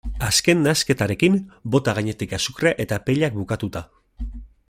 [0.27, 1.35] Azken nahasketarekin,
[1.75, 3.85] bota gainetik azukrea eta pellak bukatuta.